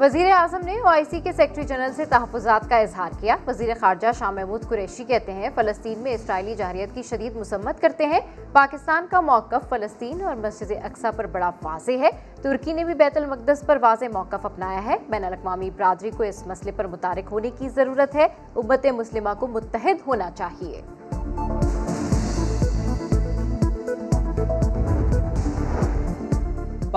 وزیر 0.00 0.26
اعظم 0.32 0.60
نے 0.64 0.78
او 0.78 0.86
آئی 0.86 1.04
سی 1.04 1.20
کے 1.20 1.32
سیکٹری 1.32 1.64
جنرل 1.64 1.92
سے 1.92 2.04
تحفظات 2.04 2.68
کا 2.68 2.76
اظہار 2.76 3.10
کیا۔ 3.20 3.36
وزیر 3.46 3.74
خارجہ 3.80 4.06
شاہ 4.18 4.30
محمود 4.30 4.68
قریشی 4.68 5.04
کہتے 5.04 5.32
ہیں، 5.32 5.50
فلسطین 5.54 5.98
میں 5.98 6.14
اسرائیلی 6.14 6.54
جارحیت 6.54 6.94
کی 6.94 7.02
شدید 7.02 7.36
مسمت 7.36 7.80
کرتے 7.80 8.06
ہیں۔ 8.06 8.20
پاکستان 8.52 9.06
کا 9.10 9.20
موقف 9.20 9.68
فلسطین 9.68 10.22
اور 10.22 10.36
مسجد 10.36 10.72
اقصا 10.84 11.10
پر 11.10 11.26
بڑا 11.26 11.50
واضح 11.62 11.92
ہے۔ 11.92 12.10
ترکی 12.42 12.72
نے 12.72 12.84
بھی 12.84 12.94
بیت 12.94 13.16
المقدس 13.16 13.62
پر 13.66 13.78
واضح 13.82 14.04
موقف 14.14 14.46
اپنایا 14.46 14.84
ہے۔ 14.84 14.96
بین 15.08 15.24
الاقوامی 15.24 15.70
برادری 15.70 16.10
کو 16.16 16.22
اس 16.22 16.46
مسئلے 16.46 16.72
پر 16.76 16.86
متارک 16.86 17.28
ہونے 17.32 17.50
کی 17.50 17.68
ضرورت 17.68 18.14
ہے۔ 18.14 18.24
امت 18.56 18.86
مسلمہ 18.86 19.30
کو 19.38 19.46
متحد 19.46 19.94
ہونا 20.06 20.30
چاہیے۔ 20.34 20.82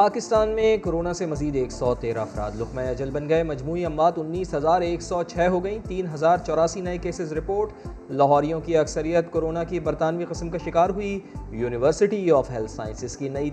پاکستان 0.01 0.49
میں 0.49 0.77
کرونا 0.77 1.13
سے 1.13 1.25
مزید 1.25 1.55
ایک 1.55 1.71
سو 1.71 1.95
تیرہ 1.95 2.19
افراد 2.19 2.51
لقمہ 2.55 2.81
اجل 2.81 3.09
بن 3.11 3.29
گئے۔ 3.29 3.43
مجموعی 3.43 3.85
اموات 3.85 4.13
انیس 4.17 4.53
ہزار 4.53 4.81
ایک 4.81 5.01
سو 5.01 5.23
چھ 5.23 5.47
ہو 5.51 5.63
گئیں۔ 5.63 5.79
تین 5.87 6.05
ہزار 6.13 6.37
چوراسی 6.37 6.81
نئے 6.81 6.97
کیسز 6.97 7.33
رپورٹ۔ 7.33 7.69
لاہوریوں 8.09 8.61
کی 8.61 8.77
اکثریت 8.77 9.33
کرونا 9.33 9.63
کی 9.63 9.79
برطانوی 9.79 10.25
قسم 10.25 10.49
کا 10.49 10.57
شکار 10.65 10.89
ہوئی۔ 10.89 11.19
یونیورسٹی 11.49 12.31
آف 12.31 12.51
ہیلتھ 12.51 12.71
سائنسز 12.71 13.17
کی 13.17 13.29
نئی 13.29 13.49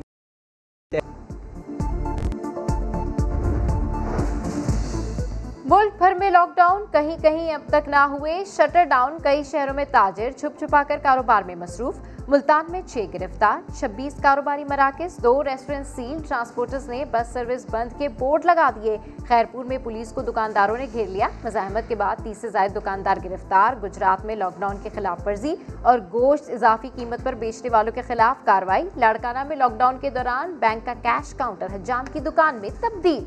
ملک 5.71 5.99
بھر 5.99 6.15
میں 6.15 6.31
لاک 6.31 6.57
ڈاؤن 6.57 6.85
کہیں 6.93 7.17
کہیں 7.23 7.55
اب 7.55 7.61
تک 7.67 7.89
نہ 7.89 8.05
ہوئے، 8.11 8.45
شٹر 8.45 8.85
ڈاؤن 8.85 9.17
کئی 9.23 9.43
شہروں 9.43 9.75
میں 9.75 9.85
تاجر، 9.91 10.31
چھپ 10.31 10.59
چھپا 10.59 10.83
کر 10.89 10.99
کاروبار 11.03 11.43
میں 11.43 11.55
مصروف، 11.55 11.95
ملتان 12.29 12.65
میں 12.69 12.81
چھ 12.87 13.05
گرفتار، 13.15 13.61
چھبیس 13.79 14.15
کاروباری 14.23 14.65
مراکز، 14.65 15.17
دو 15.17 15.45
ریسٹورنٹ 15.45 15.87
سیل، 15.87 16.17
ٹرانسپورٹرز 16.29 16.89
نے 16.89 17.05
بس 17.11 17.33
سروس 17.33 17.67
بند 17.71 17.99
کے 17.99 18.09
بورڈ 18.09 18.45
لگا 18.45 18.71
دیے۔ 18.77 18.97
خیرپور 19.29 19.65
میں 19.65 19.79
پولیس 19.85 20.13
کو 20.13 20.23
دکانداروں 20.23 20.77
نے 20.79 20.87
گھیر 20.93 21.07
لیا۔ 21.07 21.29
مزاحمت 21.45 21.88
کے 21.88 21.95
بعد 21.95 22.16
تیس 22.25 22.38
سے 22.38 22.49
زائد 22.49 22.77
دکاندار 22.77 23.16
گرفتار، 23.25 23.75
گجرات 23.82 24.25
میں 24.25 24.37
لاک 24.37 24.60
ڈاؤن 24.60 24.77
کے 24.82 24.91
خلاف 24.95 25.27
ورزی 25.27 25.55
اور 25.82 25.99
گوشت 26.13 26.51
اضافی 26.51 26.88
قیمت 26.95 27.25
پر 27.25 27.35
بیچنے 27.35 27.71
والوں 27.71 27.93
کے 27.93 28.03
خلاف 28.03 28.45
کاروائی 28.45 28.88
لاڑکانہ 28.97 29.45
میں 29.45 29.57
لاک 29.57 29.79
ڈاؤن 29.79 29.99
کے 29.99 30.10
دوران 30.10 30.57
بینک 30.60 30.87
کا 30.87 30.95
کیش 31.03 31.35
کاؤنٹر 31.35 31.75
حجام 31.75 32.05
کی 32.13 32.21
دکان 32.21 32.55
میں 32.55 32.71
تبدیل۔ 32.80 33.25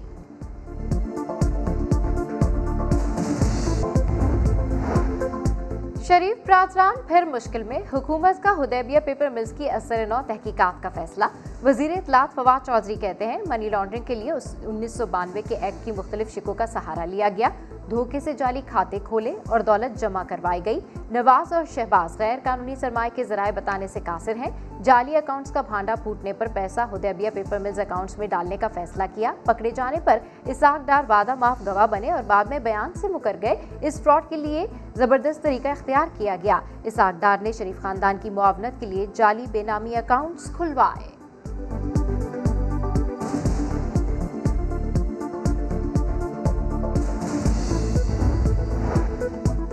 شریف 6.12 6.38
برادران 6.48 6.96
پھر 7.08 7.24
مشکل 7.24 7.64
میں 7.64 7.80
حکومت 7.94 8.44
کا 8.44 8.52
حدیبیہ 8.60 9.00
پیپر 9.00 9.30
ملز 9.30 9.54
کی 9.58 9.70
اثر 9.70 10.06
نو 10.08 10.16
تحقیقات 10.28 10.84
کا 10.84 10.90
فیصلہ۔ 10.90 11.26
وزیر 11.64 11.92
اطلاعات 11.92 12.36
فواد 12.36 12.66
چودھری 12.66 12.96
کہتے 12.96 13.28
ہیں 13.28 13.38
منی 13.48 13.70
لانڈرنگ 13.70 14.04
کے 14.04 14.16
لیے 14.16 14.32
انیس 14.32 14.94
سو 14.94 15.06
بانوے 15.06 15.42
کے 15.50 15.56
ایکٹ 15.56 15.86
کی 15.86 15.92
مختلف 15.92 16.36
شکوں 16.36 16.54
کا 16.54 16.66
سہارا 16.66 17.06
لیا 17.06 17.30
گیا۔ 17.38 17.50
دھوکے 17.90 18.20
سے 18.20 18.34
جعلی 18.34 18.62
کھاتے 18.66 19.00
کھولے 19.08 19.34
اور 19.50 19.60
دولت 19.60 20.00
جمع 20.00 20.24
کروائی 20.28 20.62
گئی۔ 20.66 20.80
نواز 21.12 21.54
اور 21.54 21.64
شہباز 21.66 22.20
غیر 22.20 22.40
قانونی 22.44 22.76
سرمایہ 22.76 23.16
کے 23.16 23.24
ذرائع 23.24 23.52
بتانے 23.52 23.88
سے 23.88 24.00
قاصر 24.06 24.36
ہیں۔ 24.36 24.50
جعلی 24.84 25.16
اکاؤنٹس 25.16 25.52
کا 25.52 25.62
بھانڈا 25.62 25.96
پھوٹنے 26.04 26.34
پر 26.34 26.48
پیسہ 26.54 26.82
حدیبیہ 26.92 27.30
پیپر 27.34 27.60
ملز 27.60 27.80
اکاؤنٹس 27.80 28.18
میں 28.18 28.28
ڈالنے 28.28 28.58
کا 28.58 28.68
فیصلہ 28.68 29.04
کیا۔ 29.16 29.34
پکڑے 29.46 29.72
جانے 29.72 29.98
پر 30.04 30.18
اساق 30.46 30.88
ڈار 30.88 31.04
وعدہ 31.10 31.36
معاف 31.36 31.66
گواہ 31.66 31.88
بنے 31.88 32.12
اور 32.12 32.24
بعد 32.28 32.46
میں 32.46 32.60
بیان 32.60 32.94
سے 32.94 33.08
مکر 33.08 33.36
گئے۔ 33.42 33.56
اس 33.82 34.02
فراڈ 34.02 34.24
کے 34.30 34.38
لیے 34.38 34.68
زبردست 34.96 35.42
طریقہ 35.42 35.68
اختیار 35.68 36.08
کیا 36.18 36.36
گیا۔ 36.44 36.60
اساق 36.84 37.22
ڈار 37.22 37.38
نے 37.42 37.52
شریف 37.52 37.82
خاندان 37.82 38.18
کی 38.22 38.30
معاونت 38.30 38.80
کے 38.80 38.86
لیے 38.86 39.06
جعلی 39.14 39.46
بے 39.52 39.64
نامی 39.64 39.96
اکاؤنٹس 39.96 40.56
کھلوائے۔ 40.56 41.11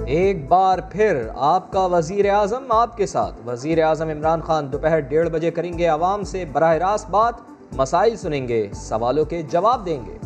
ایک 0.08 0.48
بار 0.48 0.78
پھر 0.92 1.28
آپ 1.36 1.72
کا 1.72 1.86
وزیر 1.86 2.30
اعظم 2.30 2.72
آپ 2.72 2.96
کے 2.96 3.06
ساتھ۔ 3.06 3.34
وزیر 3.46 3.84
اعظم 3.84 4.08
عمران 4.08 4.40
خان 4.40 4.72
دوپہر 4.72 5.00
ڈیڑھ 5.00 5.28
بجے 5.28 5.50
کریں 5.50 5.78
گے 5.78 5.86
عوام 5.86 6.22
سے 6.22 6.44
براہ 6.44 6.74
راست 6.74 7.10
بات، 7.10 7.34
مسائل 7.72 8.16
سنیں 8.16 8.48
گے، 8.48 8.68
سوالوں 8.74 9.24
کے 9.24 9.42
جواب 9.42 9.86
دیں 9.86 10.06
گے۔ 10.06 10.18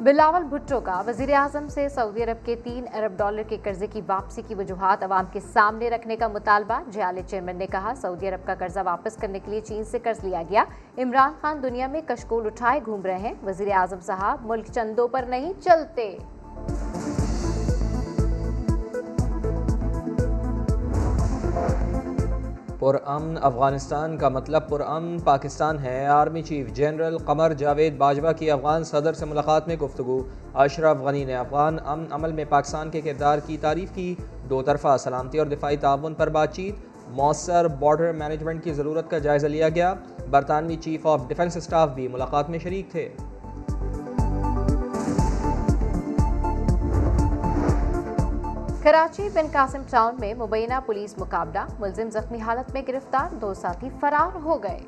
بلاول 0.00 0.44
بھٹو 0.44 0.80
کا 0.80 1.02
وزیر 1.06 1.32
اعظم 1.32 1.68
سے 1.68 1.88
سعودی 1.88 2.24
عرب 2.24 2.46
کے 2.46 2.56
تین 2.64 2.84
ارب 2.94 3.12
ڈالر 3.16 3.42
کے 3.48 3.56
قرضے 3.62 3.86
کی 3.86 4.00
واپسی 4.06 4.42
کی 4.46 4.54
وجوہات 4.54 5.02
عوام 5.02 5.24
کے 5.32 5.40
سامنے 5.40 5.90
رکھنے 5.90 6.16
کا 6.16 6.28
مطالبہ، 6.28 6.82
جیالے 6.86 7.22
چیئرمین 7.26 7.56
نے 7.56 7.66
کہا، 7.66 7.92
سعودی 7.96 8.28
عرب 8.28 8.46
کا 8.46 8.54
قرضہ 8.58 8.80
واپس 8.84 9.16
کرنے 9.16 9.38
کے 9.38 9.50
لیے 9.50 9.60
چین 9.60 9.84
سے 9.84 9.98
قرض 9.98 10.24
لیا 10.24 10.42
گیا۔ 10.50 10.64
عمران 10.98 11.32
خان 11.40 11.62
دنیا 11.62 11.86
میں 11.86 12.00
کشکول 12.06 12.46
اٹھائے 12.46 12.80
گھوم 12.86 13.02
رہے 13.02 13.18
ہیں۔ 13.18 13.34
وزیر 13.46 13.68
اعظم 13.72 14.00
صاحب 14.00 14.46
ملک 14.46 14.66
چندوں 14.74 15.08
پر 15.08 15.22
نہیں 15.28 15.52
چلتے۔ 15.60 16.18
پرامن 22.84 23.38
افغانستان 23.42 24.16
کا 24.16 24.28
مطلب 24.28 24.68
پرامن 24.68 25.18
پاکستان 25.18 25.78
ہے۔ 25.78 26.06
Army 26.06 26.42
chief 26.42 26.72
general 26.72 27.18
Qamar 27.18 27.52
Javed 27.52 27.96
Bajwa 27.96 28.32
کی 28.32 28.50
افغان 28.50 28.84
صدر 28.84 29.12
سے 29.12 29.26
ملاقات 29.26 29.68
میں 29.68 29.76
گفتگو۔ 29.76 30.22
اشرف 30.54 30.96
غنی 31.02 31.24
نے 31.24 31.36
افغان 31.36 31.76
امن 31.86 32.04
عمل 32.10 32.32
میں 32.32 32.44
پاکستان 32.48 32.90
کے 32.90 33.00
کردار 33.00 33.38
کی 33.46 33.56
تعریف 33.56 33.90
کی۔ 33.94 34.14
دو 34.50 34.62
طرفہ 34.62 34.96
سلامتی 34.98 35.38
اور 35.38 35.46
دفاعی 35.46 35.76
تعاون 35.76 36.14
پر 36.14 36.28
بات 36.28 36.54
چیت۔ 36.54 36.74
مؤثر 37.08 37.68
بارڈر 37.68 38.12
مینجمنٹ 38.12 38.64
کی 38.64 38.72
ضرورت 38.72 39.10
کا 39.10 39.18
جائزہ 39.18 39.46
لیا 39.46 39.68
گیا۔ 39.68 39.94
برطانوی 40.30 40.76
چیف 40.76 41.06
آف 41.06 41.20
ڈیفنس 41.28 41.56
اسٹاف 41.56 41.88
بھی 41.88 42.08
ملاقات 42.08 42.50
میں 42.50 42.58
شریک 42.58 42.92
تھے۔ 42.92 43.08
کراچی 48.84 49.28
بن 49.34 49.46
قاسم 49.52 49.82
ٹاؤن 49.90 50.14
میں 50.18 50.34
مبینہ 50.34 50.74
پولیس 50.86 51.18
مقابلہ، 51.18 51.58
ملزم 51.78 52.10
زخمی 52.10 52.40
حالت 52.40 52.72
میں 52.72 52.82
گرفتار، 52.88 53.34
دو 53.34 53.54
ساتھی 53.54 53.88
فرار 54.00 54.36
ہو 54.36 54.62
گئے۔ 54.62 54.78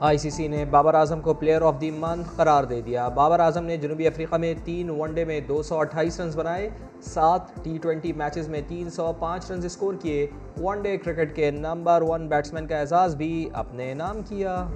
آئی 0.00 0.18
سی 0.18 0.30
سی 0.30 0.48
نے 0.48 0.64
بابر 0.64 0.94
اعظم 0.94 1.20
کو 1.20 1.34
پلیئر 1.34 1.62
آف 1.62 1.74
دی 1.80 1.90
منتھ 1.90 2.28
قرار 2.36 2.64
دے 2.64 2.80
دیا۔ 2.80 3.08
بابر 3.08 3.40
اعظم 3.40 3.64
نے 3.64 3.76
جنوبی 3.76 4.06
افریقہ 4.06 4.34
میں 4.34 4.54
تین 4.64 4.90
ون 4.90 5.14
ڈے 5.14 5.24
میں 5.24 5.40
دو 5.40 5.62
سو 5.62 5.78
اٹھائیس 5.78 6.20
رنز 6.20 6.36
بنائے، 6.36 6.70
سات 7.02 7.64
ٹی 7.64 7.78
ٹوینٹی 7.78 8.12
میچز 8.12 8.48
میں 8.48 8.62
تین 8.68 8.90
سو 8.90 9.12
پانچ 9.18 9.50
رنز 9.50 9.64
اسکور 9.64 9.94
کیے۔ 9.94 10.26
ون 10.60 10.82
ڈے 10.82 10.96
کرکٹ 10.96 11.36
کے 11.36 11.50
نمبر 11.50 12.02
ون 12.02 12.28
بیٹسمین 12.28 12.66
کا 12.66 12.78
اعزاز 12.78 13.16
بھی 13.16 13.50
اپنے 13.52 13.94
نام 13.94 14.22
کیا۔ 14.22 14.66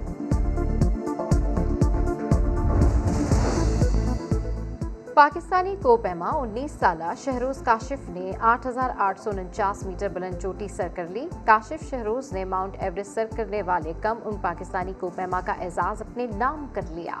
پاکستانی 5.21 5.75
کو 5.81 5.97
پیما 5.97 6.29
انیس 6.29 6.71
سالہ 6.71 7.13
شہروز 7.23 7.61
کاشف 7.61 8.09
نے 8.09 8.31
آٹھ 8.39 8.67
ہزار 8.67 8.89
آٹھ 8.97 9.21
سو 9.21 9.29
انچاس 9.29 9.85
میٹر 9.85 10.07
بلند 10.09 10.41
چوٹی 10.41 10.67
سر 10.67 10.87
کر 10.95 11.05
لی۔ 11.09 11.27
کاشف 11.45 11.89
شہروز 11.89 12.33
نے 12.33 12.45
ماؤنٹ 12.45 12.75
ایوریسٹ 12.79 13.11
سر 13.11 13.25
کرنے 13.35 13.61
والے 13.61 13.93
کم 14.01 14.17
ان 14.25 14.35
پاکستانی 14.41 14.93
کو 14.99 15.09
پیما 15.15 15.41
کا 15.45 15.51
اعزاز 15.51 16.01
اپنے 16.01 16.27
نام 16.37 16.67
کر 16.73 16.81
لیا۔ 16.89 17.15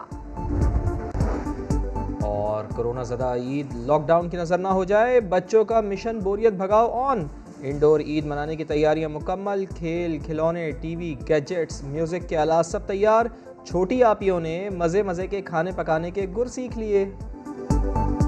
اور 2.21 2.63
کرونا 2.75 3.03
زدہ 3.03 3.33
عید 3.35 3.75
لاک 3.75 4.01
ڈاؤن 4.07 4.29
کی 4.29 4.37
نظر 4.37 4.57
نہ 4.57 4.67
ہو 4.67 4.83
جائے، 4.83 5.21
بچوں 5.21 5.65
کا 5.65 5.81
مشن 5.81 6.19
بوریت 6.19 6.53
بھگاؤ 6.53 6.91
آن۔ 6.93 7.25
انڈور 7.59 7.99
عید 7.99 8.25
منانے 8.25 8.55
کی 8.55 8.63
تیاریاں 8.63 9.09
مکمل، 9.09 9.65
کھیل، 9.65 10.19
کھلونے، 10.19 10.71
ٹی 10.71 10.95
وی، 10.95 11.15
گیجٹس، 11.29 11.83
میوزک 11.83 12.29
کے 12.29 12.37
آلات 12.37 12.65
سب 12.65 12.87
تیار۔ 12.87 13.25
چھوٹی 13.63 14.03
آپیوں 14.03 14.39
نے 14.39 14.69
مزے 14.69 15.03
مزے 15.03 15.27
کے 15.27 15.41
کھانے 15.41 15.71
پکانے 15.75 16.11
کے 16.11 16.27
گر 16.37 16.45
سیکھ 16.45 16.77
لیے۔ 16.77 17.09
ہے 17.97 18.20